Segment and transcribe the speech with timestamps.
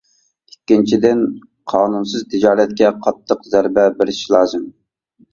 [0.51, 1.19] ئىككىنچىدىن،
[1.73, 4.65] قانۇنسىز تىجارەتكە قاتتىق زەربە بېرىش لازىم.